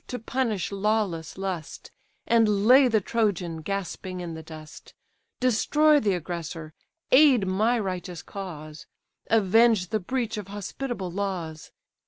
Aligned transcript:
to 0.07 0.17
punish 0.17 0.71
lawless 0.71 1.37
lust, 1.37 1.91
And 2.25 2.65
lay 2.65 2.87
the 2.87 3.01
Trojan 3.01 3.57
gasping 3.61 4.19
in 4.19 4.33
the 4.33 4.41
dust: 4.41 4.95
Destroy 5.39 5.99
the 5.99 6.15
aggressor, 6.15 6.73
aid 7.11 7.45
my 7.45 7.77
righteous 7.77 8.23
cause, 8.23 8.87
Avenge 9.29 9.89
the 9.89 9.99
breach 9.99 10.37
of 10.37 10.47
hospitable 10.47 11.11
laws! 11.11 11.71